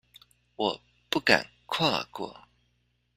[0.55, 0.81] 我
[1.11, 2.47] 不敢跨過